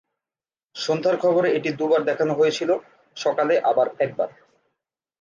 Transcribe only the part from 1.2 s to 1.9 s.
খবরে এটি